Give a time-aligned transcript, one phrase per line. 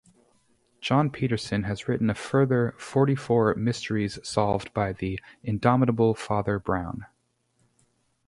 [0.79, 7.05] John Peterson has written a further forty-four mysteries solved by the indomitable Father Brown.